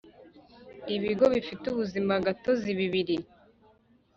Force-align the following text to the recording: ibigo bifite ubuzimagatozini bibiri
ibigo 0.95 1.25
bifite 1.33 1.63
ubuzimagatozini 1.69 2.75
bibiri 2.79 3.17